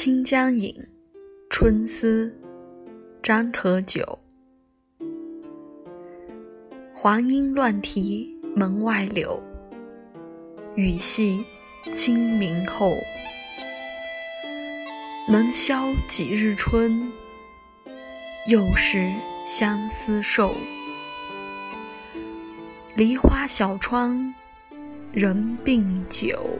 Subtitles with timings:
[0.02, 0.72] 《清江引·
[1.50, 2.34] 春思》
[3.22, 4.18] 张可久。
[6.94, 9.42] 黄莺乱啼门外柳，
[10.74, 11.44] 雨细
[11.92, 12.94] 清明后。
[15.28, 17.12] 能消几日春？
[18.48, 19.12] 又是
[19.44, 20.54] 相思瘦。
[22.96, 24.34] 梨花小窗，
[25.12, 26.58] 人病酒。